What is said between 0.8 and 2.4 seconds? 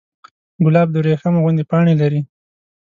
د وریښمو غوندې پاڼې لري.